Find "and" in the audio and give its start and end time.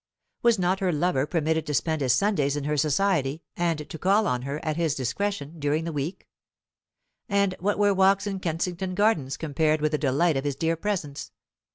3.55-3.87, 7.29-7.53